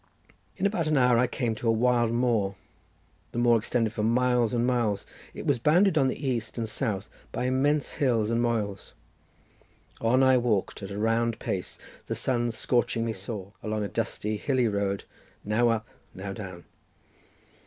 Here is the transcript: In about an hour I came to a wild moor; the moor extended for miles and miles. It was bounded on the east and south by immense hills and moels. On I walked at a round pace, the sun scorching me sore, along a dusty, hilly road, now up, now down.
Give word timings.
In 0.57 0.65
about 0.65 0.87
an 0.87 0.97
hour 0.97 1.19
I 1.19 1.27
came 1.27 1.53
to 1.53 1.67
a 1.67 1.71
wild 1.71 2.11
moor; 2.11 2.55
the 3.33 3.37
moor 3.37 3.59
extended 3.59 3.93
for 3.93 4.01
miles 4.01 4.51
and 4.51 4.65
miles. 4.65 5.05
It 5.35 5.45
was 5.45 5.59
bounded 5.59 5.95
on 5.95 6.07
the 6.07 6.27
east 6.27 6.57
and 6.57 6.67
south 6.67 7.07
by 7.31 7.43
immense 7.45 7.91
hills 7.91 8.31
and 8.31 8.41
moels. 8.41 8.95
On 9.99 10.23
I 10.23 10.39
walked 10.39 10.81
at 10.81 10.89
a 10.89 10.97
round 10.97 11.37
pace, 11.37 11.77
the 12.07 12.15
sun 12.15 12.49
scorching 12.51 13.05
me 13.05 13.13
sore, 13.13 13.53
along 13.61 13.83
a 13.83 13.87
dusty, 13.87 14.37
hilly 14.37 14.67
road, 14.67 15.03
now 15.45 15.69
up, 15.69 15.87
now 16.15 16.33
down. 16.33 16.65